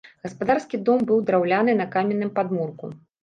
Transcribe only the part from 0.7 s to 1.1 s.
дом